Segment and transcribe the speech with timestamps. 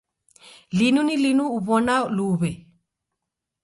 [0.77, 2.51] Linu ni linu uw'ona luw'e.